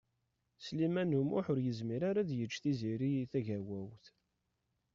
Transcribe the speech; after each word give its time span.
Sliman 0.65 1.11
U 1.19 1.21
Muḥ 1.29 1.45
ur 1.53 1.59
yezmir 1.61 2.01
ara 2.09 2.19
ad 2.23 2.29
yeǧǧ 2.37 2.53
Tiziri 2.61 3.13
Tagawawt. 3.31 4.05